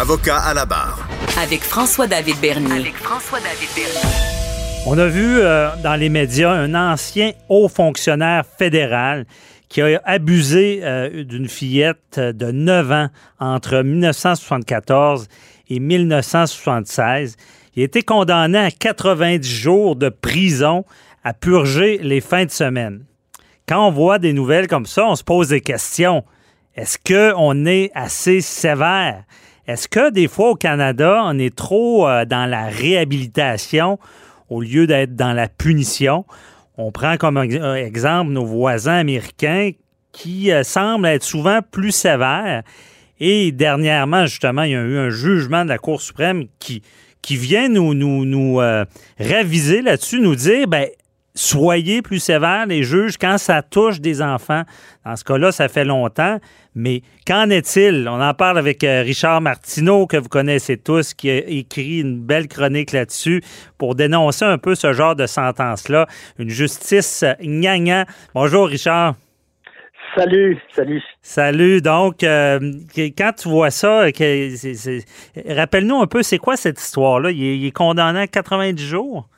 Avocat 0.00 0.38
à 0.38 0.54
la 0.54 0.64
barre. 0.64 1.06
Avec 1.38 1.60
François-David 1.60 2.40
Bernier. 2.40 2.72
avec 2.72 2.94
François-David 2.94 3.68
Bernier. 3.76 4.86
On 4.86 4.96
a 4.96 5.06
vu 5.06 5.40
euh, 5.40 5.68
dans 5.82 5.94
les 5.94 6.08
médias 6.08 6.52
un 6.52 6.74
ancien 6.74 7.32
haut 7.50 7.68
fonctionnaire 7.68 8.46
fédéral 8.46 9.26
qui 9.68 9.82
a 9.82 10.00
abusé 10.06 10.80
euh, 10.82 11.22
d'une 11.24 11.50
fillette 11.50 12.18
de 12.18 12.50
9 12.50 12.92
ans 12.92 13.08
entre 13.40 13.82
1974 13.82 15.28
et 15.68 15.80
1976. 15.80 17.36
Il 17.76 17.82
a 17.82 17.84
été 17.84 18.00
condamné 18.00 18.56
à 18.56 18.70
90 18.70 19.46
jours 19.46 19.96
de 19.96 20.08
prison 20.08 20.86
à 21.24 21.34
purger 21.34 21.98
les 21.98 22.22
fins 22.22 22.46
de 22.46 22.50
semaine. 22.50 23.04
Quand 23.68 23.86
on 23.86 23.90
voit 23.90 24.18
des 24.18 24.32
nouvelles 24.32 24.66
comme 24.66 24.86
ça, 24.86 25.06
on 25.06 25.14
se 25.14 25.24
pose 25.24 25.48
des 25.48 25.60
questions. 25.60 26.24
Est-ce 26.74 26.96
qu'on 26.96 27.66
est 27.66 27.90
assez 27.94 28.40
sévère? 28.40 29.24
Est-ce 29.70 29.86
que 29.86 30.10
des 30.10 30.26
fois 30.26 30.50
au 30.50 30.54
Canada, 30.56 31.22
on 31.24 31.38
est 31.38 31.54
trop 31.54 32.08
euh, 32.08 32.24
dans 32.24 32.50
la 32.50 32.66
réhabilitation 32.66 34.00
au 34.48 34.62
lieu 34.62 34.88
d'être 34.88 35.14
dans 35.14 35.32
la 35.32 35.46
punition? 35.46 36.24
On 36.76 36.90
prend 36.90 37.16
comme 37.16 37.36
euh, 37.36 37.74
exemple 37.76 38.32
nos 38.32 38.44
voisins 38.44 38.96
américains 38.96 39.70
qui 40.10 40.50
euh, 40.50 40.64
semblent 40.64 41.06
être 41.06 41.22
souvent 41.22 41.60
plus 41.62 41.92
sévères. 41.92 42.64
Et 43.20 43.52
dernièrement, 43.52 44.26
justement, 44.26 44.64
il 44.64 44.72
y 44.72 44.74
a 44.74 44.80
eu 44.80 44.98
un 44.98 45.10
jugement 45.10 45.62
de 45.62 45.68
la 45.68 45.78
Cour 45.78 46.02
suprême 46.02 46.46
qui, 46.58 46.82
vient 47.28 47.68
nous, 47.68 47.94
nous, 47.94 48.60
réviser 49.20 49.82
là-dessus, 49.82 50.18
nous 50.18 50.34
dire, 50.34 50.66
ben, 50.66 50.88
soyez 51.40 52.02
plus 52.02 52.18
sévères, 52.18 52.66
les 52.66 52.82
juges, 52.82 53.16
quand 53.18 53.38
ça 53.38 53.62
touche 53.62 54.00
des 54.00 54.20
enfants. 54.20 54.62
Dans 55.04 55.16
ce 55.16 55.24
cas-là, 55.24 55.52
ça 55.52 55.68
fait 55.68 55.84
longtemps. 55.84 56.38
Mais 56.74 57.02
qu'en 57.26 57.48
est-il? 57.50 58.06
On 58.08 58.20
en 58.20 58.34
parle 58.34 58.58
avec 58.58 58.84
euh, 58.84 59.02
Richard 59.02 59.40
Martineau, 59.40 60.06
que 60.06 60.18
vous 60.18 60.28
connaissez 60.28 60.76
tous, 60.76 61.14
qui 61.14 61.30
a 61.30 61.38
écrit 61.38 62.00
une 62.00 62.20
belle 62.20 62.46
chronique 62.46 62.92
là-dessus 62.92 63.42
pour 63.78 63.94
dénoncer 63.94 64.44
un 64.44 64.58
peu 64.58 64.74
ce 64.74 64.92
genre 64.92 65.16
de 65.16 65.26
sentence-là. 65.26 66.06
Une 66.38 66.50
justice 66.50 67.22
euh, 67.22 67.32
gnangnan. 67.40 68.04
Bonjour, 68.34 68.68
Richard. 68.68 69.14
Salut, 70.16 70.58
salut. 70.76 71.02
Salut. 71.22 71.80
Donc, 71.80 72.22
euh, 72.22 72.58
quand 73.16 73.32
tu 73.36 73.48
vois 73.48 73.70
ça, 73.70 74.06
rappelle-nous 75.48 76.00
un 76.00 76.06
peu, 76.06 76.22
c'est 76.22 76.38
quoi 76.38 76.56
cette 76.56 76.80
histoire-là? 76.80 77.30
Il 77.30 77.64
est 77.64 77.70
condamné 77.70 78.20
à 78.20 78.26
90 78.26 78.84
jours? 78.84 79.28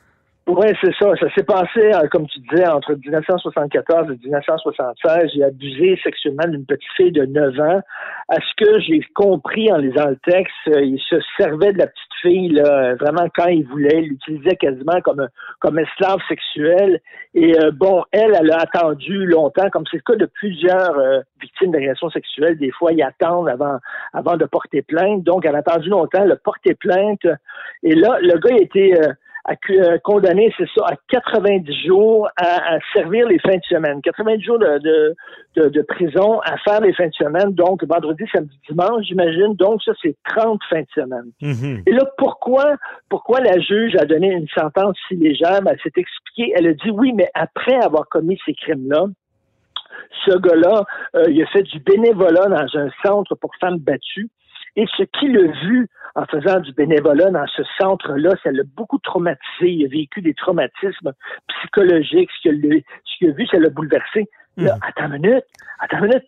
Oui, 0.45 0.67
c'est 0.81 0.93
ça. 0.99 1.15
Ça 1.19 1.33
s'est 1.33 1.43
passé, 1.43 1.79
euh, 1.79 2.07
comme 2.11 2.27
tu 2.27 2.39
disais, 2.39 2.67
entre 2.67 2.95
1974 2.95 4.11
et 4.11 4.17
1976. 4.25 5.31
J'ai 5.33 5.43
abusé 5.43 5.97
sexuellement 6.03 6.47
d'une 6.47 6.65
petite 6.65 6.91
fille 6.97 7.13
de 7.13 7.25
9 7.25 7.59
ans. 7.61 7.81
À 8.27 8.35
ce 8.35 8.65
que 8.65 8.79
j'ai 8.81 8.99
compris 9.15 9.71
en 9.71 9.77
lisant 9.77 10.09
le 10.09 10.17
texte, 10.17 10.53
euh, 10.67 10.83
il 10.83 10.99
se 10.99 11.15
servait 11.37 11.71
de 11.71 11.77
la 11.77 11.87
petite 11.87 12.13
fille 12.21 12.49
là, 12.49 12.63
euh, 12.65 12.95
vraiment 12.95 13.27
quand 13.35 13.47
il 13.47 13.65
voulait. 13.67 14.01
Il 14.01 14.09
l'utilisait 14.09 14.57
quasiment 14.57 14.99
comme 15.01 15.21
un, 15.21 15.29
comme 15.59 15.79
esclave 15.79 16.19
sexuel. 16.27 16.99
Et 17.35 17.57
euh, 17.59 17.71
bon, 17.71 18.03
elle, 18.11 18.35
elle 18.39 18.51
a 18.51 18.57
attendu 18.57 19.25
longtemps, 19.25 19.69
comme 19.71 19.83
c'est 19.89 19.97
le 19.97 20.03
cas 20.05 20.15
de 20.15 20.25
plusieurs 20.25 20.97
euh, 20.97 21.21
victimes 21.41 21.71
d'agressions 21.71 22.09
sexuelles. 22.09 22.57
Des 22.57 22.71
fois, 22.71 22.91
ils 22.91 23.01
attendent 23.01 23.49
avant, 23.49 23.79
avant 24.13 24.37
de 24.37 24.45
porter 24.45 24.81
plainte. 24.81 25.23
Donc, 25.23 25.45
elle 25.45 25.55
a 25.55 25.59
attendu 25.59 25.89
longtemps, 25.89 26.23
elle 26.23 26.31
a 26.31 26.35
porté 26.35 26.75
plainte. 26.75 27.25
Et 27.81 27.95
là, 27.95 28.19
le 28.21 28.37
gars 28.39 28.55
a 28.55 28.61
été 28.61 28.95
euh, 28.99 29.13
accu- 29.45 29.79
euh, 29.79 29.97
condamné, 30.03 30.53
c'est 30.57 30.67
ça, 30.75 30.85
à 30.87 30.95
90 31.09 31.85
jours 31.85 32.27
à, 32.37 32.75
à 32.75 32.79
servir 32.93 33.27
les 33.27 33.39
fins 33.39 33.55
de 33.57 33.63
semaine. 33.69 34.01
90 34.01 34.43
jours 34.43 34.59
de, 34.59 34.79
de, 34.79 35.15
de, 35.55 35.69
de 35.69 35.81
prison 35.81 36.39
à 36.41 36.57
faire 36.57 36.81
les 36.81 36.93
fins 36.93 37.07
de 37.07 37.13
semaine. 37.13 37.51
Donc, 37.53 37.83
vendredi, 37.83 38.23
samedi, 38.31 38.57
dimanche, 38.69 39.05
j'imagine. 39.05 39.55
Donc, 39.55 39.81
ça, 39.83 39.91
c'est 40.01 40.15
30 40.25 40.59
fins 40.69 40.81
de 40.81 40.87
semaine. 40.93 41.31
Mhm. 41.41 41.83
Et 41.85 41.91
là, 41.91 42.05
pourquoi, 42.17 42.75
pourquoi 43.09 43.39
la 43.41 43.59
juge 43.59 43.95
a 43.95 44.05
donné 44.05 44.31
une 44.31 44.47
sentence 44.49 44.95
si 45.07 45.15
légère? 45.15 45.61
Ben, 45.61 45.71
elle 45.71 45.79
s'est 45.81 45.99
expliquée. 45.99 46.53
Elle 46.55 46.67
a 46.67 46.73
dit 46.73 46.89
oui, 46.91 47.13
mais 47.13 47.29
après 47.33 47.75
avoir 47.75 48.07
commis 48.09 48.39
ces 48.45 48.53
crimes-là, 48.53 49.05
ce 50.25 50.37
gars-là, 50.37 50.85
euh, 51.15 51.25
il 51.29 51.41
a 51.41 51.45
fait 51.47 51.63
du 51.63 51.79
bénévolat 51.79 52.47
dans 52.47 52.79
un 52.79 52.89
centre 53.05 53.35
pour 53.35 53.51
femmes 53.59 53.77
battues. 53.77 54.29
Et 54.75 54.85
ce 54.97 55.03
qu'il 55.03 55.37
a 55.37 55.51
vu 55.65 55.87
en 56.15 56.25
faisant 56.25 56.59
du 56.59 56.71
bénévolat 56.73 57.31
dans 57.31 57.47
ce 57.47 57.63
centre-là, 57.79 58.31
ça 58.43 58.51
l'a 58.51 58.63
beaucoup 58.75 58.99
traumatisé. 58.99 59.69
Il 59.69 59.85
a 59.85 59.89
vécu 59.89 60.21
des 60.21 60.33
traumatismes 60.33 61.13
psychologiques. 61.47 62.29
Ce 62.41 62.49
qu'il 62.49 62.83
a, 63.27 63.29
a 63.29 63.33
vu, 63.33 63.47
ça 63.47 63.57
l'a 63.57 63.69
bouleversé. 63.69 64.27
Là, 64.57 64.77
attends 64.87 65.11
une 65.13 65.21
minute, 65.21 65.45
attends 65.79 65.97
une 65.99 66.05
minute. 66.05 66.23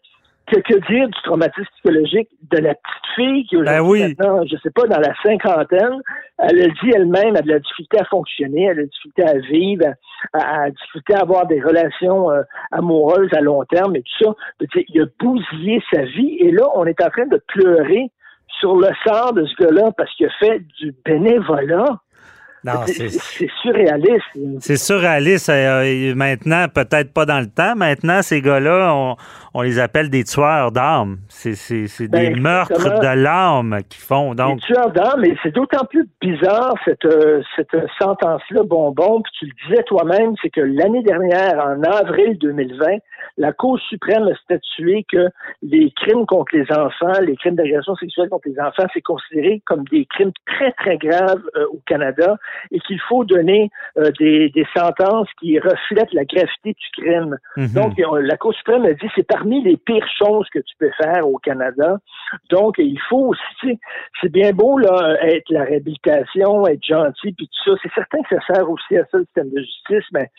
Que, 0.47 0.59
que 0.59 0.93
dire 0.93 1.07
du 1.07 1.21
traumatisme 1.23 1.65
psychologique 1.73 2.29
de 2.51 2.59
la 2.59 2.75
petite 2.75 3.15
fille 3.15 3.47
qui 3.47 3.55
Ben 3.57 3.81
aujourd'hui, 3.81 4.03
oui. 4.03 4.15
maintenant, 4.19 4.45
je 4.45 4.55
sais 4.57 4.69
pas, 4.69 4.83
dans 4.83 4.99
la 4.99 5.15
cinquantaine, 5.23 5.99
elle 6.37 6.61
a 6.61 6.67
dit 6.67 6.91
elle-même, 6.93 7.33
elle 7.35 7.37
a 7.37 7.41
de 7.41 7.49
la 7.53 7.59
difficulté 7.59 7.99
à 7.99 8.05
fonctionner, 8.05 8.65
elle 8.65 8.69
a 8.69 8.73
de 8.75 8.79
la 8.81 8.85
difficulté 8.85 9.23
à 9.23 9.37
vivre, 9.39 9.85
à, 10.33 10.37
à, 10.37 10.63
à 10.65 10.69
difficulté 10.69 11.15
à 11.15 11.21
avoir 11.21 11.47
des 11.47 11.59
relations 11.59 12.29
euh, 12.29 12.43
amoureuses 12.71 13.33
à 13.33 13.41
long 13.41 13.63
terme 13.63 13.95
et 13.95 14.03
tout 14.03 14.25
ça. 14.25 14.35
Il 14.89 15.01
a 15.01 15.05
bousillé 15.19 15.81
sa 15.91 16.03
vie 16.03 16.37
et 16.39 16.51
là, 16.51 16.67
on 16.75 16.85
est 16.85 17.01
en 17.01 17.09
train 17.09 17.25
de 17.25 17.41
pleurer 17.47 18.11
sur 18.59 18.75
le 18.77 18.89
sort 19.05 19.33
de 19.33 19.45
ce 19.45 19.63
gars-là 19.63 19.91
parce 19.97 20.13
qu'il 20.15 20.27
a 20.27 20.29
fait 20.39 20.59
du 20.79 20.95
bénévolat. 21.05 21.99
C'est- 22.87 23.47
surréaliste. 23.61 24.25
C'est 24.59 24.77
surréaliste. 24.77 25.49
euh, 25.49 25.83
et 25.83 26.13
maintenant, 26.15 26.65
peut-être 26.73 27.13
pas 27.13 27.25
dans 27.25 27.39
le 27.39 27.47
temps. 27.47 27.75
Maintenant, 27.75 28.21
ces 28.21 28.41
gars-là, 28.41 28.93
on, 28.93 29.15
on 29.53 29.61
les 29.61 29.79
appelle 29.79 30.09
des 30.09 30.23
tueurs 30.23 30.71
d'âmes. 30.71 31.17
C'est, 31.29 31.53
des 32.07 32.07
Ben, 32.07 32.39
meurtres 32.39 32.99
de 32.99 33.21
l'âme 33.23 33.77
qu'ils 33.89 34.01
font. 34.03 34.33
Donc, 34.35 34.55
Les 34.55 34.61
tueurs 34.73 34.91
d'âmes, 34.91 35.23
et 35.25 35.37
c'est 35.43 35.53
d'autant 35.53 35.85
plus 35.85 36.07
bizarre 36.21 36.73
cette, 36.85 37.05
euh, 37.05 37.41
cette 37.55 37.75
sentence-là, 37.99 38.63
bonbon, 38.63 39.21
puis 39.21 39.31
tu 39.39 39.45
le 39.45 39.51
disais 39.69 39.83
toi-même, 39.83 40.33
c'est 40.41 40.49
que 40.49 40.61
l'année 40.61 41.03
dernière, 41.03 41.53
en 41.65 41.81
avril 41.83 42.37
2020, 42.39 42.85
la 43.37 43.51
Cour 43.51 43.77
suprême 43.89 44.23
a 44.27 44.35
statué 44.43 45.05
que 45.11 45.27
les 45.61 45.91
crimes 45.95 46.25
contre 46.25 46.55
les 46.55 46.65
enfants, 46.71 47.19
les 47.21 47.35
crimes 47.35 47.55
d'agression 47.55 47.95
sexuelle 47.95 48.29
contre 48.29 48.47
les 48.47 48.59
enfants, 48.59 48.85
c'est 48.93 49.01
considéré 49.01 49.61
comme 49.65 49.83
des 49.91 50.05
crimes 50.05 50.31
très, 50.45 50.71
très 50.73 50.97
graves 50.97 51.41
euh, 51.57 51.65
au 51.71 51.81
Canada 51.85 52.37
et 52.71 52.79
qu'il 52.81 52.99
faut 53.07 53.23
donner 53.23 53.69
euh, 53.97 54.11
des, 54.19 54.49
des 54.49 54.65
sentences 54.75 55.27
qui 55.39 55.59
reflètent 55.59 56.13
la 56.13 56.25
gravité 56.25 56.73
du 56.73 57.01
crime. 57.03 57.37
mhm. 57.57 57.73
Donc, 57.73 57.93
on- 58.09 58.15
la 58.15 58.37
Cour 58.37 58.53
suprême 58.53 58.85
a 58.85 58.93
dit 58.93 59.07
c'est 59.15 59.27
parmi 59.27 59.63
les 59.63 59.77
pires 59.77 60.07
choses 60.17 60.47
que 60.49 60.59
tu 60.59 60.75
peux 60.79 60.91
faire 61.01 61.27
au 61.27 61.37
Canada. 61.37 61.97
Donc, 62.49 62.75
il 62.77 62.99
faut 63.09 63.27
aussi, 63.29 63.41
tu 63.59 63.69
sais, 63.69 63.79
c'est 64.21 64.31
bien 64.31 64.51
beau 64.51 64.77
là, 64.77 65.15
être 65.21 65.49
la 65.49 65.63
réhabilitation, 65.63 66.65
être 66.67 66.83
gentil, 66.83 67.33
puis 67.33 67.47
tout 67.47 67.71
ça. 67.71 67.77
C'est 67.83 67.93
certain 67.93 68.19
que 68.23 68.35
ça 68.35 68.53
sert 68.55 68.69
aussi 68.69 68.97
à 68.97 69.05
ça, 69.11 69.17
le 69.17 69.25
système 69.25 69.49
de 69.51 69.59
justice, 69.61 70.05
mais 70.13 70.29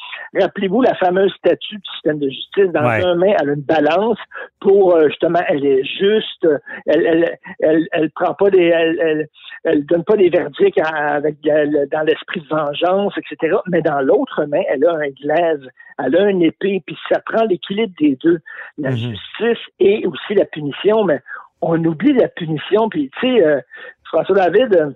rappelez-vous 0.41 0.83
la 0.83 0.95
fameuse 0.95 1.33
statue 1.35 1.77
du 1.77 1.91
système 1.95 2.19
de 2.19 2.29
justice. 2.29 2.73
Dans 2.73 2.87
Ouais. 2.87 3.05
un 3.05 3.15
main, 3.15 3.35
elle 3.41 3.51
a 3.51 3.53
une 3.55 3.63
balance 3.63 4.19
pour 4.61 4.95
euh, 4.97 5.09
justement, 5.09 5.41
elle 5.49 5.65
est 5.65 5.85
juste, 5.85 6.45
euh, 6.45 6.59
elle, 6.87 7.07
elle, 7.07 7.39
elle, 7.61 7.87
elle 7.93 8.11
prend 8.11 8.35
pas 8.35 8.51
des, 8.51 8.67
elle, 8.67 9.29
elle, 9.65 9.85
donne 9.87 10.05
pas 10.05 10.17
des 10.17 10.29
verdicts 10.29 10.79
avec 10.83 11.37
dans 11.43 12.06
l'esprit 12.07 12.41
de 12.41 12.49
vengeance, 12.49 13.13
etc. 13.19 13.57
Mais 13.69 13.83
dans 13.83 14.01
l'autre 14.01 14.45
main, 14.47 14.63
elle 14.69 14.85
a 14.87 14.93
un 14.95 15.09
glaive, 15.11 15.69
elle 15.99 16.17
a 16.17 16.31
une 16.31 16.43
épée, 16.43 16.83
puis 16.87 16.97
ça 17.11 17.21
prend 17.21 17.45
l'équilibre 17.45 17.93
des 18.01 18.17
deux, 18.17 18.41
la 18.79 18.91
Mhm. 18.91 18.97
justice 18.97 19.65
et 19.81 20.07
aussi 20.07 20.35
la 20.35 20.45
punition. 20.47 21.05
Mais 21.05 21.21
on 21.61 21.83
oublie 21.85 22.13
la 22.15 22.29
punition, 22.29 22.89
puis 22.89 23.11
tu 23.21 23.27
sais, 23.37 23.45
euh, 23.47 23.61
François 24.05 24.37
David. 24.37 24.75
euh, 24.77 24.91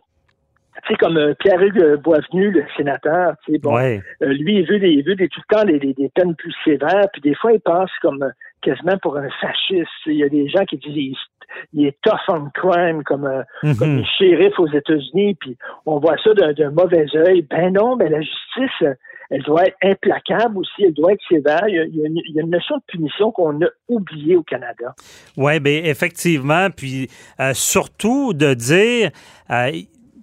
tu 0.84 0.92
sais, 0.92 0.98
comme 0.98 1.18
euh, 1.18 1.34
Pierre-Hugues 1.34 1.96
Boisvenu, 1.96 2.52
le 2.52 2.64
sénateur, 2.76 3.34
tu 3.44 3.52
sais, 3.52 3.58
bon, 3.58 3.74
ouais. 3.74 4.00
euh, 4.22 4.28
lui, 4.28 4.60
il 4.60 4.66
veut, 4.66 4.78
des, 4.78 4.88
il 4.90 5.04
veut 5.04 5.16
des, 5.16 5.28
tout 5.28 5.40
le 5.50 5.54
temps 5.56 5.64
des, 5.64 5.78
des, 5.78 5.92
des 5.92 6.08
peines 6.14 6.34
plus 6.36 6.54
sévères, 6.64 7.08
puis 7.12 7.20
des 7.20 7.34
fois, 7.34 7.52
il 7.52 7.60
passe 7.60 7.90
comme 8.00 8.22
euh, 8.22 8.30
quasiment 8.62 8.96
pour 8.98 9.16
un 9.18 9.28
fasciste. 9.40 9.88
Il 10.06 10.14
y 10.14 10.24
a 10.24 10.28
des 10.28 10.48
gens 10.48 10.64
qui 10.64 10.78
disent 10.78 11.16
il, 11.72 11.86
est 11.86 11.96
tough 12.02 12.18
on 12.28 12.48
crime, 12.54 13.02
comme, 13.04 13.28
comme 13.78 13.90
Mhm. 13.92 13.98
les 13.98 14.04
shérifs 14.18 14.58
aux 14.58 14.68
États-Unis, 14.68 15.36
puis 15.40 15.56
on 15.86 15.98
voit 15.98 16.16
ça 16.22 16.32
d'un 16.34 16.70
mauvais 16.70 17.06
œil. 17.14 17.46
Ben 17.50 17.72
non, 17.72 17.96
mais 17.96 18.08
la 18.08 18.20
justice, 18.20 18.82
euh, 18.82 18.94
elle 19.30 19.42
doit 19.42 19.64
être 19.66 19.76
implacable 19.84 20.58
aussi, 20.58 20.84
elle 20.84 20.92
doit 20.94 21.12
être 21.12 21.22
sévère. 21.28 21.62
Il 21.68 21.74
y 21.74 21.78
a, 21.78 21.84
il 21.84 21.96
y 21.96 22.02
a 22.02 22.06
une, 22.08 22.16
il 22.28 22.34
y 22.34 22.40
a 22.40 22.42
une 22.42 22.50
notion 22.50 22.76
de 22.76 22.82
punition 22.88 23.30
qu'on 23.30 23.60
a 23.62 23.68
oubliée 23.88 24.36
au 24.36 24.42
Canada. 24.42 24.94
Oui, 25.36 25.60
bien, 25.60 25.82
effectivement. 25.84 26.68
Puis 26.76 27.08
euh, 27.38 27.52
surtout 27.54 28.32
de 28.32 28.54
dire, 28.54 29.10
euh, 29.50 29.70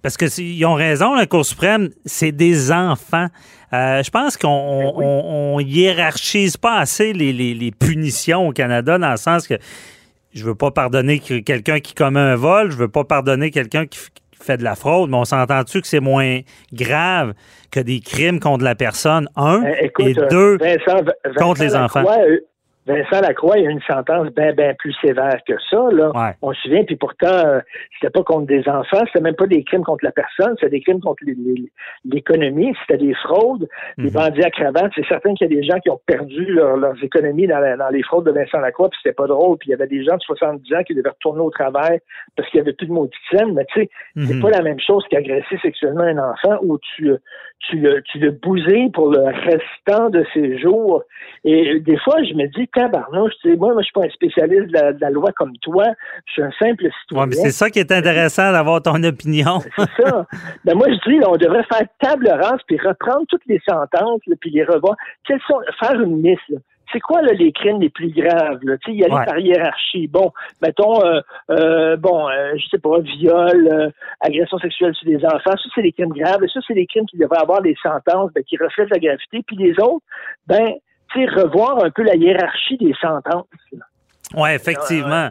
parce 0.03 0.17
qu'ils 0.17 0.65
ont 0.65 0.73
raison, 0.73 1.15
la 1.15 1.25
Cour 1.25 1.45
suprême, 1.45 1.89
c'est 2.05 2.31
des 2.33 2.71
enfants. 2.71 3.27
Euh, 3.73 4.01
je 4.03 4.09
pense 4.11 4.37
qu'on 4.37 4.79
Ben 4.79 4.91
oui. 4.95 5.05
on- 5.05 5.55
on 5.55 5.59
hiérarchise 5.59 6.55
pas 6.57 6.77
assez 6.77 7.11
les, 7.13 7.33
les- 7.33 7.53
les 7.53 7.71
punitions 7.71 8.47
au 8.47 8.51
Canada 8.51 8.97
dans 8.97 9.11
le 9.11 9.17
sens 9.17 9.47
que 9.47 9.55
je 10.37 10.45
veux 10.45 10.55
pas 10.55 10.71
pardonner 10.71 11.19
que- 11.19 11.39
quelqu'un 11.39 11.79
qui 11.79 11.93
commet 11.93 12.19
un 12.19 12.35
vol, 12.35 12.71
je 12.71 12.77
veux 12.77 12.87
pas 12.87 13.03
pardonner 13.03 13.51
quelqu'un 13.51 13.85
qui, 13.85 13.99
fait 14.39 14.57
de 14.57 14.63
la 14.63 14.75
fraude, 14.75 15.09
mais 15.09 15.17
on 15.17 15.25
s'entend-tu 15.25 15.81
que 15.81 15.87
c'est 15.87 15.99
moins 15.99 16.41
grave 16.71 17.33
que 17.71 17.79
des 17.79 17.99
crimes 17.99 18.39
contre 18.39 18.63
la 18.63 18.75
personne, 18.75 19.27
un, 19.35 19.63
Euh, 19.63 19.73
écoute, 19.81 20.05
et 20.05 20.13
deux, 20.29 20.57
Vincent, 20.57 21.01
Vincent 21.25 21.39
contre 21.39 21.61
les 21.61 21.75
enfants? 21.75 22.03
Lacroix, 22.03 22.23
Vincent 22.87 23.21
Lacroix, 23.21 23.57
il 23.57 23.65
y 23.65 23.67
a 23.67 23.71
une 23.71 23.81
sentence 23.81 24.29
bien, 24.29 24.53
bien 24.53 24.73
plus 24.79 24.93
sévère 25.01 25.37
que 25.47 25.53
ça. 25.69 25.87
Là. 25.91 26.09
Ouais. 26.15 26.33
On 26.41 26.53
se 26.53 26.61
souvient, 26.61 26.83
puis 26.83 26.95
pourtant, 26.95 27.27
euh, 27.27 27.59
c'était 27.99 28.09
pas 28.11 28.23
contre 28.23 28.47
des 28.47 28.67
enfants, 28.67 29.03
c'était 29.07 29.21
même 29.21 29.35
pas 29.35 29.45
des 29.47 29.63
crimes 29.63 29.83
contre 29.83 30.05
la 30.05 30.11
personne, 30.11 30.55
c'était 30.55 30.69
des 30.71 30.81
crimes 30.81 31.01
contre 31.01 31.23
l'économie, 32.05 32.73
c'était 32.81 33.03
des 33.03 33.13
fraudes, 33.15 33.67
des 33.97 34.05
Mhm. 34.05 34.11
bandits 34.11 34.43
à 34.43 34.49
cravate. 34.49 34.91
C'est 34.95 35.05
certain 35.07 35.33
qu'il 35.33 35.51
y 35.51 35.53
a 35.53 35.61
des 35.61 35.63
gens 35.67 35.79
qui 35.79 35.89
ont 35.89 35.99
perdu 36.05 36.45
leur- 36.45 36.77
leurs 36.77 37.01
économies 37.03 37.47
dans, 37.47 37.59
la- 37.59 37.77
dans 37.77 37.89
les 37.89 38.03
fraudes 38.03 38.25
de 38.25 38.31
Vincent 38.31 38.59
Lacroix, 38.59 38.89
puis 38.89 38.99
c'était 39.03 39.15
pas 39.15 39.27
drôle. 39.27 39.57
Puis 39.57 39.69
il 39.69 39.71
y 39.71 39.75
avait 39.75 39.87
des 39.87 40.03
gens 40.03 40.15
de 40.15 40.21
70 40.21 40.73
ans 40.75 40.83
qui 40.83 40.95
devaient 40.95 41.09
retourner 41.09 41.41
au 41.41 41.49
travail 41.49 41.99
parce 42.35 42.49
qu'il 42.49 42.59
y 42.59 42.61
avait 42.61 42.73
plus 42.73 42.87
de 42.87 42.91
maudite 42.93 43.13
scène. 43.31 43.53
Mais 43.53 43.65
tu 43.65 43.81
sais, 43.81 43.89
c'est 44.15 44.33
Mhm. 44.35 44.41
pas 44.41 44.49
la 44.51 44.61
même 44.61 44.79
chose 44.79 45.03
qu'agresser 45.09 45.57
sexuellement 45.61 46.03
un 46.03 46.17
enfant 46.17 46.57
où 46.61 46.77
tu, 46.79 47.11
tu 47.59 47.77
le, 47.79 48.01
tu 48.03 48.19
le 48.19 48.31
bousilles 48.31 48.91
pour 48.91 49.09
le 49.11 49.23
restant 49.23 50.09
de 50.09 50.23
ses 50.33 50.57
jours. 50.59 51.03
Et 51.43 51.79
des 51.79 51.97
fois, 51.97 52.21
je 52.23 52.33
me 52.35 52.47
dis, 52.47 52.67
tabarnouche, 52.77 53.33
tu 53.41 53.49
sais, 53.51 53.57
moi, 53.57 53.73
moi, 53.73 53.81
je 53.81 53.85
suis 53.85 53.93
pas 53.93 54.05
un 54.05 54.09
spécialiste 54.09 54.67
de 54.67 54.73
la, 54.73 54.93
de 54.93 55.01
la 55.01 55.09
loi 55.09 55.31
comme 55.33 55.53
toi. 55.61 55.85
Je 56.25 56.31
suis 56.33 56.41
un 56.43 56.51
simple 56.59 56.85
Ouais, 56.85 56.91
citoyen. 57.01 57.25
mais 57.27 57.35
c'est 57.35 57.51
ça 57.51 57.69
qui 57.69 57.79
est 57.79 57.91
intéressant 57.91 58.51
d'avoir 58.51 58.81
ton 58.81 59.01
opinion. 59.03 59.59
C'est 59.77 60.03
ça. 60.03 60.25
Ben 60.65 60.75
moi, 60.75 60.87
je 60.89 61.09
dis, 61.09 61.17
là, 61.19 61.27
on 61.29 61.37
devrait 61.37 61.63
faire 61.71 61.87
table 61.99 62.29
rase 62.29 62.59
puis 62.67 62.77
reprendre 62.77 63.25
toutes 63.29 63.45
les 63.47 63.61
sentences, 63.67 64.21
là, 64.27 64.35
puis 64.39 64.49
les 64.51 64.63
revoir. 64.63 64.95
Quelles 65.25 65.41
sont, 65.47 65.59
faire 65.79 65.99
une 66.01 66.21
liste, 66.21 66.41
là. 66.49 66.59
C'est 66.93 67.01
quoi 67.01 67.21
là, 67.21 67.33
les 67.33 67.51
crimes 67.51 67.81
les 67.81 67.89
plus 67.89 68.11
graves? 68.13 68.59
Là? 68.63 68.75
Il 68.87 68.93
y 68.95 69.03
a 69.03 69.13
Ouais. 69.13 69.19
les 69.19 69.25
par 69.25 69.37
hiérarchie. 69.39 70.07
Bon, 70.07 70.31
mettons, 70.61 71.03
euh, 71.03 71.19
euh, 71.51 71.97
bon, 71.97 72.29
euh, 72.29 72.53
je 72.55 72.65
sais 72.69 72.77
pas, 72.77 72.99
viol, 72.99 73.91
agression 74.21 74.57
sexuelle 74.59 74.95
sur 74.95 75.05
des 75.05 75.17
enfants, 75.25 75.51
ça, 75.51 75.69
c'est 75.75 75.81
des 75.81 75.91
crimes 75.91 76.13
graves. 76.13 76.41
Et 76.45 76.47
ça, 76.47 76.61
c'est 76.65 76.73
des 76.75 76.85
crimes 76.85 77.05
qui 77.05 77.17
devraient 77.17 77.41
avoir 77.41 77.61
des 77.61 77.75
sentences 77.83 78.31
ben, 78.33 78.41
qui 78.45 78.55
reflètent 78.55 78.89
la 78.89 78.99
gravité. 78.99 79.43
Puis 79.45 79.57
les 79.57 79.73
autres, 79.81 80.05
ben, 80.47 80.75
revoir 81.25 81.83
un 81.83 81.89
peu 81.89 82.03
la 82.03 82.15
hiérarchie 82.15 82.77
des 82.77 82.93
sentences. 83.01 83.45
Oui, 84.35 84.49
effectivement. 84.51 85.29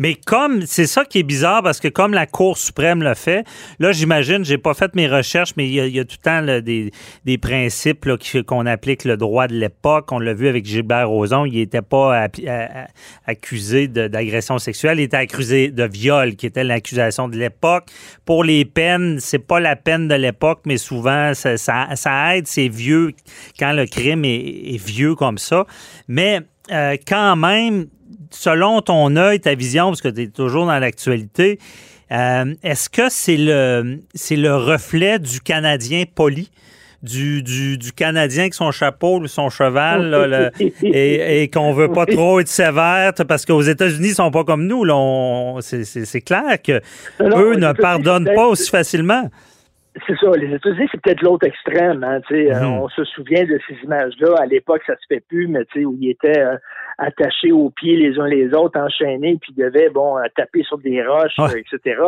Mais 0.00 0.16
comme, 0.16 0.62
c'est 0.66 0.88
ça 0.88 1.04
qui 1.04 1.20
est 1.20 1.22
bizarre 1.22 1.62
parce 1.62 1.78
que 1.78 1.86
comme 1.86 2.14
la 2.14 2.26
Cour 2.26 2.58
suprême 2.58 3.00
le 3.04 3.14
fait, 3.14 3.44
là, 3.78 3.92
j'imagine, 3.92 4.44
j'ai 4.44 4.58
pas 4.58 4.74
fait 4.74 4.92
mes 4.96 5.06
recherches, 5.06 5.52
mais 5.56 5.68
il 5.68 5.72
y 5.72 5.80
a, 5.80 5.86
il 5.86 5.94
y 5.94 6.00
a 6.00 6.04
tout 6.04 6.16
le 6.18 6.24
temps 6.24 6.40
là, 6.40 6.60
des, 6.60 6.90
des 7.24 7.38
principes 7.38 8.04
qu'on 8.44 8.66
applique 8.66 9.04
le 9.04 9.16
droit 9.16 9.46
de 9.46 9.54
l'époque. 9.54 10.10
On 10.10 10.18
l'a 10.18 10.34
vu 10.34 10.48
avec 10.48 10.66
Gilbert 10.66 11.08
Rozon, 11.08 11.44
il 11.44 11.54
n'était 11.54 11.80
pas 11.80 12.24
à- 12.24 12.28
à- 12.48 12.86
accusé 13.24 13.86
d'agression 13.86 14.58
sexuelle, 14.58 14.98
il 14.98 15.04
était 15.04 15.16
accusé 15.16 15.70
de 15.70 15.84
viol, 15.84 16.34
qui 16.34 16.46
était 16.46 16.64
l'accusation 16.64 17.28
de 17.28 17.36
l'époque. 17.36 17.86
Pour 18.24 18.42
les 18.42 18.64
peines, 18.64 19.18
c'est 19.20 19.38
pas 19.38 19.60
la 19.60 19.76
peine 19.76 20.08
de 20.08 20.14
l'époque, 20.16 20.62
mais 20.66 20.76
souvent, 20.76 21.34
ça, 21.34 21.56
ça, 21.56 21.86
ça 21.94 22.36
aide 22.36 22.48
ces 22.48 22.68
vieux 22.68 23.12
quand 23.60 23.72
le 23.72 23.86
crime 23.86 24.24
est, 24.24 24.74
est 24.74 24.84
vieux 24.84 25.14
comme 25.14 25.38
ça. 25.38 25.66
Mais 26.08 26.40
euh, 26.72 26.96
quand 27.06 27.36
même, 27.36 27.86
selon 28.34 28.80
ton 28.82 29.16
œil, 29.16 29.40
ta 29.40 29.54
vision, 29.54 29.86
parce 29.88 30.02
que 30.02 30.08
tu 30.08 30.22
es 30.22 30.26
toujours 30.28 30.66
dans 30.66 30.78
l'actualité, 30.78 31.58
euh, 32.12 32.54
est-ce 32.62 32.88
que 32.90 33.08
c'est 33.08 33.36
le, 33.36 34.00
c'est 34.14 34.36
le 34.36 34.54
reflet 34.54 35.18
du 35.18 35.40
Canadien 35.40 36.04
poli? 36.14 36.50
Du, 37.02 37.42
du, 37.42 37.76
du 37.76 37.92
Canadien 37.92 38.44
avec 38.44 38.54
son 38.54 38.70
chapeau, 38.70 39.26
son 39.26 39.50
cheval, 39.50 40.08
là, 40.08 40.50
et, 40.82 41.42
et 41.42 41.48
qu'on 41.48 41.74
veut 41.74 41.92
pas 41.92 42.06
trop 42.06 42.40
être 42.40 42.48
sévère, 42.48 43.12
parce 43.28 43.44
qu'aux 43.44 43.60
États-Unis, 43.60 44.08
ils 44.08 44.14
sont 44.14 44.30
pas 44.30 44.42
comme 44.44 44.66
nous. 44.66 44.84
Là, 44.84 44.96
on- 44.96 45.60
c'est, 45.60 45.84
c'est- 45.84 46.06
c'est 46.06 46.22
clair 46.22 46.62
que 46.62 46.80
Non, 47.22 47.38
eux 47.40 47.56
ne 47.56 47.72
pardonnent 47.74 48.30
pas 48.34 48.46
aussi 48.46 48.70
facilement. 48.70 49.28
C'est 50.08 50.16
ça, 50.18 50.28
les 50.36 50.52
États-Unis, 50.52 50.88
c'est 50.90 51.00
peut-être 51.00 51.22
l'autre 51.22 51.46
extrême. 51.46 52.02
Hein, 52.02 52.20
tu 52.26 52.34
sais, 52.34 52.52
euh, 52.52 52.60
Mhm. 52.60 52.78
on 52.82 52.88
se 52.88 53.04
souvient 53.04 53.44
de 53.44 53.58
ces 53.68 53.74
images-là. 53.84 54.34
À 54.40 54.46
l'époque, 54.46 54.82
ça 54.86 54.94
se 54.96 55.06
fait 55.08 55.20
plus, 55.28 55.46
mais 55.46 55.64
tu 55.66 55.80
sais, 55.80 55.84
où 55.84 55.96
ils 56.00 56.10
étaient 56.10 56.40
euh, 56.40 56.56
attachés 56.98 57.52
aux 57.52 57.70
pieds 57.70 57.96
les 57.96 58.18
uns 58.18 58.26
les 58.26 58.52
autres, 58.54 58.78
enchaînés, 58.80 59.38
puis 59.40 59.52
ils 59.56 59.62
devaient, 59.64 59.90
bon, 59.90 60.18
euh, 60.18 60.22
taper 60.36 60.64
sur 60.64 60.78
des 60.78 61.00
roches, 61.06 61.38
Ouais. 61.38 61.54
euh, 61.54 61.58
etc. 61.60 62.00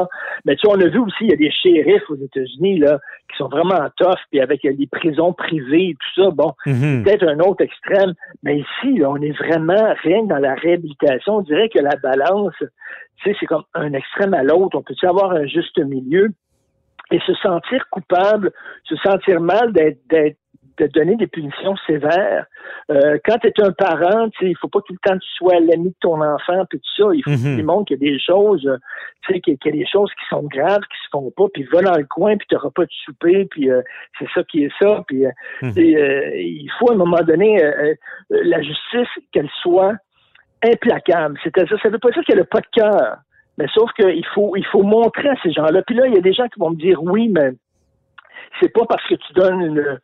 Mais 0.45 0.57
tu 0.57 0.63
sais, 0.63 0.69
on 0.77 0.81
a 0.81 0.89
vu 0.89 0.99
aussi, 0.99 1.17
il 1.21 1.31
y 1.31 1.33
a 1.33 1.37
des 1.37 1.51
shérifs 1.53 2.09
aux 2.11 2.17
États-Unis, 2.17 2.81
là, 2.81 2.99
qui 3.31 3.37
sont 3.37 3.49
vraiment 3.49 3.89
tough, 3.97 4.19
puis 4.33 4.41
avec 4.41 4.65
euh, 4.65 4.73
les 4.77 4.89
prisons 4.89 5.33
privées 5.33 5.91
et 5.91 5.95
tout 5.95 6.23
ça, 6.25 6.31
bon, 6.31 6.53
Mhm. 6.67 7.05
peut-être 7.05 7.27
un 7.29 7.39
autre 7.39 7.63
extrême. 7.63 8.15
Mais 8.43 8.59
ici, 8.59 8.99
là, 8.99 9.11
on 9.11 9.17
est 9.23 9.37
vraiment 9.39 9.95
rien 10.03 10.23
que 10.23 10.29
dans 10.29 10.39
la 10.39 10.55
réhabilitation. 10.55 11.37
On 11.37 11.43
dirait 11.43 11.69
que 11.69 11.79
la 11.81 11.95
balance, 12.03 12.55
tu 12.59 12.67
sais, 13.31 13.37
c'est 13.39 13.47
comme 13.47 13.63
un 13.75 13.93
extrême 13.93 14.35
à 14.35 14.43
l'autre. 14.43 14.77
On 14.77 14.83
peut-tu 14.83 15.07
avoir 15.07 15.31
un 15.33 15.47
juste 15.47 15.79
milieu? 15.79 16.31
Et 17.11 17.21
se 17.21 17.35
sentir 17.35 17.85
coupable, 17.91 18.53
se 18.85 18.97
sentir 18.97 19.41
mal 19.41 19.73
d'être 19.73 19.99
d'être 20.09 20.37
de 20.79 20.87
donner 20.89 21.17
des 21.17 21.27
punitions 21.27 21.75
sévères. 21.87 22.45
Euh, 22.91 23.17
quand 23.25 23.39
tu 23.39 23.47
es 23.49 23.63
un 23.63 23.73
parent, 23.73 24.29
tu 24.29 24.45
sais, 24.45 24.51
il 24.51 24.57
faut 24.59 24.69
pas 24.69 24.81
tout 24.87 24.93
le 24.93 24.99
temps 24.99 25.15
que 25.15 25.23
tu 25.25 25.31
sois 25.39 25.55
l'ami 25.59 25.89
de 25.89 25.95
ton 26.03 26.21
enfant, 26.21 26.67
puis 26.69 26.79
tout 26.79 27.03
ça. 27.03 27.15
Il 27.15 27.23
faut 27.25 27.31
Mhm. 27.31 27.37
que 27.39 27.43
tu 27.45 27.57
démontres 27.57 27.85
qu'il 27.87 28.03
y 28.03 28.07
a 28.07 28.13
des 28.13 28.19
choses, 28.21 28.79
tu 29.23 29.33
sais, 29.33 29.41
qu'il 29.41 29.55
y 29.65 29.69
a- 29.69 29.73
des 29.73 29.87
choses 29.87 30.11
qui 30.13 30.27
sont 30.29 30.43
graves, 30.43 30.81
qui 30.83 30.99
se 31.03 31.09
font 31.13 31.33
pas, 31.35 31.45
puis 31.55 31.63
va 31.73 31.81
dans 31.81 31.97
le 31.97 32.05
coin, 32.05 32.37
puis 32.37 32.47
tu 32.47 32.55
n'auras 32.57 32.69
pas 32.75 32.85
de 32.85 32.93
souper, 33.07 33.47
puis 33.47 33.71
euh, 33.71 33.81
c'est 34.19 34.29
ça 34.35 34.43
qui 34.45 34.65
est 34.65 34.73
ça. 34.79 35.03
Puis 35.07 35.25
euh, 35.25 35.31
Mhm. 35.63 35.73
euh, 35.79 36.31
il 36.37 36.71
faut 36.79 36.91
à 36.91 36.93
un 36.95 36.99
moment 36.99 37.23
donné 37.23 37.65
euh, 37.65 37.73
euh, 37.73 37.95
la 38.29 38.61
justice 38.61 39.09
qu'elle 39.33 39.49
soit 39.63 39.95
implacable. 40.63 41.39
C'est-à-dire, 41.43 41.79
ça 41.81 41.89
veut 41.89 41.99
pas 41.99 42.11
dire 42.11 42.23
qu'elle 42.25 42.39
n'a 42.39 42.45
pas 42.45 42.61
de 42.61 42.67
cœur. 42.73 43.17
Mais 43.59 43.67
sauf 43.75 43.91
qu'il 43.93 44.25
faut, 44.35 44.57
il 44.57 44.67
faut 44.67 44.83
montrer 44.83 45.29
à 45.29 45.37
ces 45.43 45.53
gens-là. 45.53 45.83
Puis 45.87 45.97
là, 45.97 46.07
il 46.07 46.15
y 46.15 46.19
a 46.19 46.21
des 46.21 46.33
gens 46.33 46.49
qui 46.49 46.61
vont 46.61 46.71
me 46.71 46.77
dire 46.77 47.03
oui, 47.03 47.29
mais 47.29 47.53
c'est 48.61 48.73
pas 48.73 48.85
parce 48.89 49.07
que 49.09 49.15
tu 49.15 49.33
donnes 49.35 49.61
une, 49.61 49.99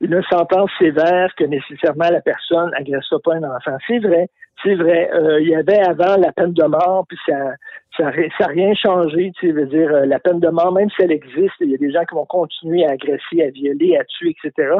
une 0.00 0.22
sentence 0.30 0.70
sévère 0.78 1.34
que 1.36 1.44
nécessairement 1.44 2.08
la 2.10 2.20
personne 2.20 2.70
agressera 2.74 3.18
pas 3.20 3.34
un 3.34 3.42
enfant. 3.44 3.76
C'est 3.86 3.98
vrai, 3.98 4.28
c'est 4.62 4.74
vrai. 4.74 5.10
Euh, 5.12 5.40
il 5.40 5.48
y 5.48 5.54
avait 5.54 5.80
avant 5.80 6.16
la 6.16 6.32
peine 6.32 6.52
de 6.52 6.64
mort, 6.64 7.04
puis 7.08 7.18
ça 7.26 7.54
ça 7.96 8.04
n'a 8.04 8.46
rien 8.46 8.74
changé. 8.74 9.32
Tu 9.40 9.52
veut 9.52 9.66
dire, 9.66 9.92
euh, 9.92 10.06
la 10.06 10.20
peine 10.20 10.40
de 10.40 10.48
mort, 10.48 10.72
même 10.72 10.88
si 10.90 11.02
elle 11.02 11.12
existe, 11.12 11.54
il 11.60 11.70
y 11.70 11.74
a 11.74 11.78
des 11.78 11.90
gens 11.90 12.04
qui 12.04 12.14
vont 12.14 12.26
continuer 12.26 12.86
à 12.86 12.92
agresser, 12.92 13.42
à 13.42 13.50
violer, 13.50 13.96
à 13.96 14.04
tuer, 14.04 14.36
etc. 14.44 14.72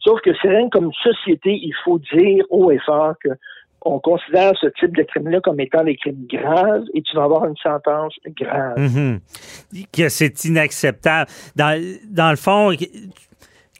Sauf 0.00 0.20
que 0.20 0.30
c'est 0.40 0.48
rien 0.48 0.68
comme 0.68 0.92
société, 0.92 1.52
il 1.52 1.74
faut 1.84 1.98
dire 1.98 2.44
haut 2.50 2.70
et 2.70 2.78
fort 2.78 3.14
que 3.22 3.30
on 3.82 3.98
considère 3.98 4.52
ce 4.60 4.66
type 4.78 4.96
de 4.96 5.02
crime-là 5.02 5.40
comme 5.40 5.60
étant 5.60 5.84
des 5.84 5.96
crimes 5.96 6.26
graves 6.28 6.84
et 6.94 7.02
tu 7.02 7.16
vas 7.16 7.24
avoir 7.24 7.46
une 7.46 7.56
sentence 7.56 8.14
grave. 8.38 8.78
Mhm. 8.78 9.20
Que 9.92 10.08
c'est 10.08 10.44
inacceptable. 10.44 11.30
Dans, 11.56 11.80
dans 12.10 12.30
le 12.30 12.36
fond, 12.36 12.72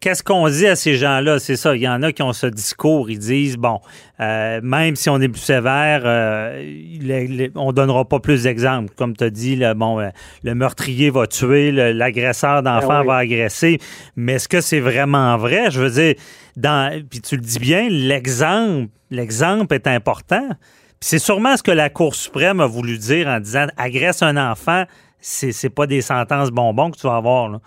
qu'est-ce 0.01 0.23
qu'on 0.23 0.49
dit 0.49 0.67
à 0.67 0.77
ces 0.77 0.95
gens-là? 0.97 1.39
C'est 1.39 1.57
ça, 1.57 1.77
il 1.77 1.83
y 1.83 1.89
en 1.89 2.03
a 2.03 2.11
qui 2.13 2.23
ont 2.23 2.33
ce 2.33 2.47
discours, 2.47 3.11
ils 3.11 3.19
disent, 3.19 3.57
bon, 3.57 3.81
euh, 4.21 4.61
même 4.63 4.97
si 4.97 5.11
on 5.11 5.21
est 5.21 5.29
plus 5.29 5.41
sévère, 5.41 6.03
euh, 6.05 6.63
le- 7.01 7.27
le- 7.47 7.53
on 7.55 7.73
donnera 7.73 8.05
pas 8.07 8.19
plus 8.19 8.45
d'exemples. 8.45 8.93
Comme 8.97 9.17
tu 9.17 9.25
as 9.25 9.31
dit, 9.31 9.57
le, 9.57 9.75
bon, 9.75 10.01
euh, 10.01 10.09
le 10.43 10.55
meurtrier 10.55 11.11
va 11.11 11.27
tuer, 11.27 11.71
l'agresseur 11.73 12.63
d'enfants 12.63 12.89
Ah 12.91 13.01
oui. 13.03 13.07
va 13.07 13.17
agresser. 13.19 13.79
Mais 14.17 14.33
est-ce 14.35 14.49
que 14.49 14.61
c'est 14.61 14.81
vraiment 14.81 15.37
vrai? 15.37 15.71
Je 15.71 15.81
veux 15.81 15.91
dire, 15.91 16.15
dans, 16.57 17.03
puis 17.09 17.21
tu 17.21 17.37
le 17.37 17.43
dis 17.43 17.59
bien, 17.59 17.89
l'exemple, 17.89 18.89
l'exemple 19.11 19.75
est 19.75 19.87
important. 19.87 20.49
Puis 20.49 21.09
c'est 21.09 21.19
sûrement 21.19 21.57
ce 21.57 21.63
que 21.63 21.71
la 21.71 21.89
Cour 21.91 22.15
suprême 22.15 22.61
a 22.61 22.67
voulu 22.67 22.99
dire 22.99 23.27
en 23.29 23.41
disant 23.41 23.67
agresse 23.77 24.23
un 24.23 24.37
enfant, 24.37 24.85
c'est, 25.21 25.53
c'est 25.53 25.71
pas 25.71 25.87
des 25.87 26.01
sentences 26.01 26.51
bonbons 26.51 26.91
que 26.91 26.97
tu 26.99 27.07
vas 27.07 27.17
avoir. 27.17 27.49
Là. 27.49 27.61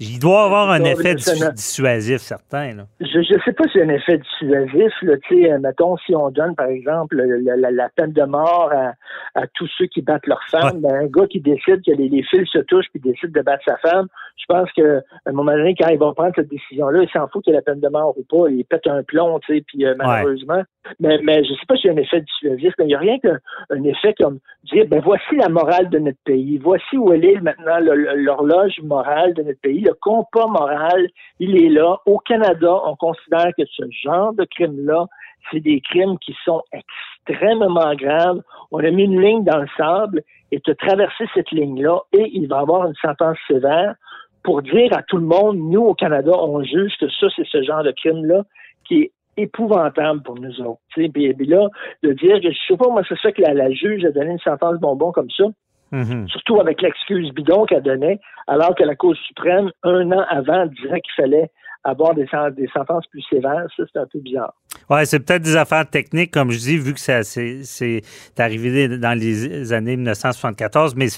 Il 0.00 0.20
doit 0.20 0.44
avoir 0.44 0.70
un 0.70 0.80
effet 0.84 1.14
dissuasif 1.52 2.18
certain. 2.18 2.74
Là. 2.74 2.82
Je 3.00 3.18
ne 3.18 3.40
sais 3.44 3.52
pas 3.52 3.64
a 3.64 3.82
un 3.82 3.88
effet 3.88 4.18
dissuasif. 4.18 4.92
Là, 5.02 5.16
tu 5.26 5.42
sais, 5.42 5.52
euh, 5.52 5.58
mettons, 5.58 5.96
si 5.98 6.14
on 6.14 6.30
donne, 6.30 6.54
par 6.54 6.66
exemple, 6.68 7.16
le- 7.16 7.38
la, 7.40 7.56
la- 7.56 7.70
la 7.72 7.88
peine 7.88 8.12
de 8.12 8.22
mort 8.22 8.70
à, 8.72 8.92
à 9.40 9.46
tous 9.54 9.68
ceux 9.76 9.86
qui 9.86 10.02
battent 10.02 10.26
leur 10.28 10.40
femme, 10.50 10.80
ben, 10.80 10.94
un 10.94 11.06
gars 11.06 11.26
qui 11.26 11.40
décide 11.40 11.82
que 11.84 11.90
les, 11.90 12.08
les 12.08 12.22
fils 12.22 12.48
se 12.52 12.58
touchent 12.58 12.86
puis 12.92 13.00
décide 13.00 13.32
de 13.32 13.40
battre 13.40 13.64
sa 13.66 13.76
femme, 13.78 14.06
je 14.36 14.44
pense 14.48 14.70
qu'à 14.72 14.82
un 15.26 15.32
moment 15.32 15.52
donné, 15.52 15.74
quand 15.78 15.88
il 15.88 15.98
va 15.98 16.12
prendre 16.14 16.32
cette 16.36 16.48
décision-là, 16.48 17.02
il 17.02 17.08
s'en 17.10 17.26
fout 17.28 17.42
qu'il 17.42 17.52
y 17.52 17.56
ait 17.56 17.58
la 17.58 17.62
peine 17.62 17.80
de 17.80 17.88
mort 17.88 18.14
ou 18.16 18.22
pas. 18.22 18.48
Il 18.50 18.64
pète 18.64 18.86
un 18.86 19.02
plomb, 19.02 19.38
tu 19.40 19.56
sais, 19.56 19.64
puis 19.66 19.84
euh, 19.84 19.94
malheureusement, 19.98 20.62
Mais, 21.00 21.18
mais 21.22 21.44
je 21.44 21.52
ne 21.52 21.56
sais 21.56 21.66
pas 21.66 21.76
s'il 21.76 21.86
y 21.86 21.90
a 21.90 21.92
un 21.92 21.96
effet 21.96 22.20
dissuasif, 22.20 22.74
il 22.78 22.86
n'y 22.86 22.94
a 22.94 22.98
rien 22.98 23.18
qu'un 23.18 23.82
effet 23.84 24.14
comme 24.14 24.38
dire, 24.64 24.86
ben 24.86 25.00
voici 25.00 25.36
la 25.36 25.48
morale 25.48 25.88
de 25.90 25.98
notre 25.98 26.18
pays, 26.24 26.58
voici 26.58 26.96
où 26.96 27.12
elle 27.12 27.24
est 27.24 27.40
maintenant 27.40 27.78
l'horloge 27.80 28.80
morale 28.82 29.34
de 29.34 29.42
notre 29.42 29.60
pays, 29.60 29.80
le 29.80 29.94
compas 29.94 30.46
moral, 30.46 31.08
il 31.38 31.62
est 31.62 31.68
là. 31.68 31.98
Au 32.06 32.18
Canada, 32.18 32.80
on 32.84 32.96
considère 32.96 33.50
que 33.56 33.64
ce 33.66 33.84
genre 34.02 34.32
de 34.32 34.44
crime-là, 34.44 35.06
c'est 35.50 35.60
des 35.60 35.80
crimes 35.80 36.18
qui 36.18 36.34
sont 36.44 36.62
extrêmement 36.72 37.94
graves. 37.94 38.40
On 38.70 38.78
a 38.78 38.90
mis 38.90 39.04
une 39.04 39.20
ligne 39.20 39.44
dans 39.44 39.58
le 39.58 39.68
sable 39.76 40.22
et 40.52 40.60
tu 40.60 40.70
as 40.70 40.74
traversé 40.74 41.24
cette 41.34 41.50
ligne-là 41.50 42.00
et 42.12 42.30
il 42.32 42.48
va 42.48 42.60
avoir 42.60 42.86
une 42.86 42.94
sentence 42.96 43.38
sévère 43.46 43.94
pour 44.42 44.62
dire 44.62 44.92
à 44.92 45.02
tout 45.02 45.18
le 45.18 45.26
monde, 45.26 45.58
nous 45.58 45.82
au 45.82 45.94
Canada, 45.94 46.32
on 46.34 46.62
juge 46.62 46.92
que 46.98 47.08
ça, 47.08 47.26
c'est 47.36 47.46
ce 47.46 47.62
genre 47.62 47.82
de 47.82 47.92
crime-là 47.92 48.44
qui 48.84 49.02
est 49.02 49.12
épouvantable 49.38 50.22
pour 50.22 50.38
nous 50.38 50.60
autres. 50.60 50.80
Puis, 50.90 51.08
puis 51.08 51.46
là, 51.46 51.68
de 52.02 52.12
dire 52.12 52.40
que 52.40 52.50
je 52.50 52.58
sais 52.66 52.76
pas, 52.76 52.88
moi, 52.88 53.02
c'est 53.08 53.18
ça 53.18 53.32
que 53.32 53.42
la, 53.42 53.70
juge 53.70 54.04
a 54.04 54.10
donné 54.10 54.32
une 54.32 54.38
sentence 54.38 54.78
bonbon 54.78 55.12
comme 55.12 55.30
ça. 55.30 55.44
Mm-hmm. 55.92 56.28
Surtout 56.28 56.60
avec 56.60 56.82
l'excuse 56.82 57.32
bidon 57.32 57.64
qu'elle 57.64 57.82
donnait, 57.82 58.20
alors 58.46 58.74
que 58.74 58.84
la 58.84 58.94
Cour 58.94 59.16
suprême, 59.16 59.70
un 59.82 60.12
an 60.12 60.24
avant, 60.28 60.66
disait 60.66 61.00
qu'il 61.00 61.14
fallait 61.16 61.50
avoir 61.84 62.14
des, 62.14 62.26
des 62.56 62.68
sentences 62.68 63.06
plus 63.06 63.22
sévères. 63.22 63.66
Ça, 63.76 63.84
c'est 63.90 63.98
un 63.98 64.06
peu 64.06 64.18
bizarre. 64.18 64.52
Oui, 64.90 65.00
c'est 65.04 65.20
peut-être 65.20 65.42
des 65.42 65.56
affaires 65.56 65.88
techniques, 65.88 66.30
comme 66.30 66.50
je 66.50 66.58
dis, 66.58 66.78
vu 66.78 66.94
que 66.94 67.00
c'est 67.00 68.02
arrivé 68.38 68.88
dans 68.88 69.18
les 69.18 69.72
années 69.72 69.96
1974, 69.96 70.94
mais 70.94 71.08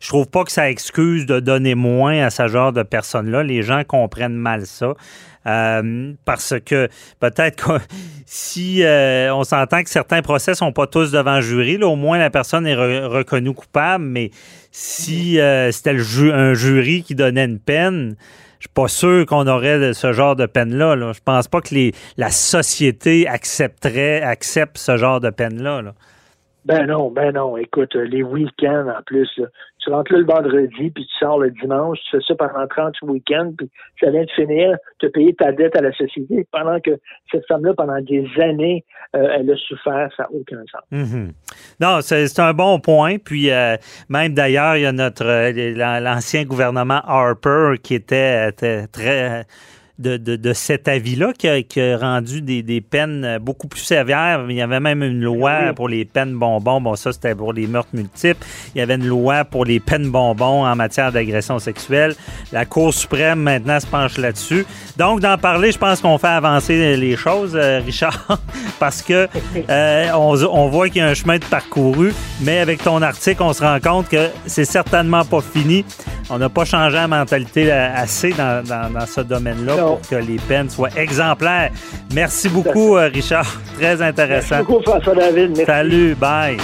je 0.00 0.08
trouve 0.08 0.26
pas 0.26 0.44
que 0.44 0.52
ça 0.52 0.70
excuse 0.70 1.24
de 1.24 1.40
donner 1.40 1.74
moins 1.74 2.20
à 2.20 2.30
ce 2.30 2.46
genre 2.46 2.72
de 2.72 2.82
personnes-là. 2.82 3.42
Les 3.42 3.62
gens 3.62 3.84
comprennent 3.84 4.36
mal 4.36 4.66
ça. 4.66 4.94
Euh, 5.46 6.12
parce 6.26 6.54
que 6.66 6.88
peut-être 7.18 7.64
que 7.64 7.78
si 8.26 8.82
euh, 8.82 9.34
on 9.34 9.42
s'entend 9.42 9.82
que 9.82 9.88
certains 9.88 10.20
procès 10.20 10.54
sont 10.54 10.70
pas 10.70 10.86
tous 10.86 11.12
devant 11.12 11.40
jury, 11.40 11.78
là, 11.78 11.86
au 11.86 11.96
moins 11.96 12.18
la 12.18 12.28
personne 12.28 12.66
est 12.66 12.74
reconnue 12.74 13.54
coupable, 13.54 14.04
mais 14.04 14.30
si 14.70 15.40
euh, 15.40 15.72
c'était 15.72 15.96
un 15.98 16.52
jury 16.52 17.02
qui 17.02 17.14
donnait 17.14 17.46
une 17.46 17.58
peine, 17.58 18.16
je 18.60 18.64
suis 18.64 18.74
pas 18.74 18.88
sûr 18.88 19.24
qu'on 19.24 19.46
aurait 19.46 19.94
ce 19.94 20.12
genre 20.12 20.36
de 20.36 20.44
peine-là. 20.44 20.94
Là. 20.94 21.12
Je 21.14 21.20
pense 21.24 21.48
pas 21.48 21.62
que 21.62 21.74
la 22.18 22.30
société 22.30 23.26
accepterait, 23.26 24.20
accepte 24.20 24.76
ce 24.76 24.98
genre 24.98 25.18
de 25.18 25.30
peine-là. 25.30 25.80
Là. 25.80 25.94
Ben 26.64 26.86
non, 26.86 27.10
ben 27.10 27.32
non. 27.32 27.56
Écoute, 27.56 27.94
les 27.94 28.22
week-ends 28.22 28.86
en 28.88 29.02
plus, 29.02 29.28
tu 29.80 29.90
rentres 29.90 30.12
là 30.12 30.18
le 30.18 30.26
vendredi, 30.26 30.90
puis 30.90 31.06
tu 31.06 31.18
sors 31.18 31.38
le 31.38 31.50
dimanche, 31.50 31.98
tu 32.10 32.16
fais 32.16 32.22
ça 32.26 32.34
pendant 32.34 32.66
30 32.66 32.94
week-ends, 33.02 33.52
puis 33.56 33.70
ça 33.98 34.10
vient 34.10 34.24
de 34.24 34.30
finir, 34.32 34.76
as 35.02 35.08
payé 35.08 35.34
ta 35.34 35.52
dette 35.52 35.74
à 35.76 35.80
la 35.80 35.92
société, 35.92 36.46
pendant 36.52 36.78
que 36.80 36.90
cette 37.32 37.46
femme-là, 37.46 37.72
pendant 37.74 38.00
des 38.00 38.26
années, 38.40 38.84
euh, 39.16 39.28
elle 39.34 39.50
a 39.50 39.56
souffert, 39.56 40.10
ça 40.16 40.24
n'a 40.24 40.30
aucun 40.32 40.62
sens. 40.70 40.82
Mm-hmm. 40.92 41.30
Non, 41.80 42.00
c'est 42.02 42.38
un 42.38 42.52
bon 42.52 42.78
point. 42.78 43.16
Puis 43.18 43.50
euh, 43.50 43.76
même 44.08 44.34
d'ailleurs, 44.34 44.76
il 44.76 44.82
y 44.82 44.86
a 44.86 44.92
notre 44.92 45.24
euh, 45.24 46.00
l'ancien 46.00 46.44
gouvernement 46.44 47.00
Harper 47.06 47.74
qui 47.82 47.94
était 47.94 48.52
très 48.52 49.46
de, 50.00 50.16
de, 50.16 50.52
cet 50.52 50.88
avis-là 50.88 51.32
qui 51.36 51.48
a, 51.48 51.96
rendu 51.98 52.40
des, 52.40 52.62
des, 52.62 52.80
peines 52.80 53.38
beaucoup 53.40 53.68
plus 53.68 53.80
sévères. 53.80 54.46
Il 54.48 54.56
y 54.56 54.62
avait 54.62 54.80
même 54.80 55.02
une 55.02 55.20
loi 55.20 55.72
pour 55.74 55.88
les 55.88 56.04
peines 56.04 56.34
bonbons. 56.34 56.80
Bon, 56.80 56.96
ça, 56.96 57.12
c'était 57.12 57.34
pour 57.34 57.52
les 57.52 57.66
meurtres 57.66 57.90
multiples. 57.92 58.44
Il 58.74 58.78
y 58.78 58.80
avait 58.82 58.94
une 58.94 59.06
loi 59.06 59.44
pour 59.44 59.64
les 59.64 59.80
peines 59.80 60.10
bonbons 60.10 60.64
en 60.64 60.74
matière 60.74 61.12
d'agression 61.12 61.58
sexuelle. 61.58 62.14
La 62.52 62.64
Cour 62.64 62.94
suprême, 62.94 63.40
maintenant, 63.40 63.78
se 63.78 63.86
penche 63.86 64.16
là-dessus. 64.18 64.66
Donc, 64.96 65.20
d'en 65.20 65.36
parler, 65.36 65.72
je 65.72 65.78
pense 65.78 66.00
qu'on 66.00 66.18
fait 66.18 66.28
avancer 66.28 66.96
les 66.96 67.16
choses, 67.16 67.52
euh, 67.54 67.80
Richard, 67.84 68.38
parce 68.78 69.02
que 69.02 69.28
euh, 69.70 70.10
on, 70.14 70.34
on, 70.44 70.68
voit 70.68 70.88
qu'il 70.88 70.98
y 70.98 71.00
a 71.00 71.08
un 71.08 71.14
chemin 71.14 71.38
de 71.38 71.44
parcouru, 71.44 72.12
mais 72.40 72.58
avec 72.60 72.82
ton 72.82 73.02
article, 73.02 73.42
on 73.42 73.52
se 73.52 73.62
rend 73.62 73.78
compte 73.80 74.08
que 74.08 74.28
c'est 74.46 74.64
certainement 74.64 75.24
pas 75.24 75.40
fini. 75.40 75.84
On 76.32 76.38
n'a 76.38 76.48
pas 76.48 76.64
changé 76.64 76.94
la 76.94 77.08
mentalité 77.08 77.72
euh, 77.72 77.88
assez 77.94 78.30
dans, 78.32 78.62
dans, 78.64 78.92
dans 78.92 79.06
ce 79.06 79.20
domaine-là 79.20 79.76
pour 79.76 80.00
que 80.08 80.14
les 80.14 80.36
peines 80.36 80.70
soient 80.70 80.90
exemplaires. 80.96 81.70
Merci 82.14 82.48
beaucoup, 82.48 82.96
euh, 82.96 83.08
Richard. 83.12 83.46
Très 83.78 84.00
intéressant. 84.00 84.56
Merci 84.56 84.66
beaucoup, 84.72 84.82
François 84.84 85.14
David. 85.14 85.64
Salut, 85.66 86.14
bye. 86.14 86.56